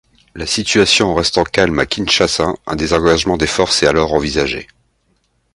La 0.33 0.47
situation 0.47 1.13
restant 1.13 1.43
calme 1.43 1.77
à 1.77 1.85
Kinshasa, 1.85 2.55
un 2.65 2.75
désengagement 2.75 3.37
des 3.37 3.45
forces 3.45 3.83
est 3.83 3.87
alors 3.87 4.13
envisagé. 4.13 4.65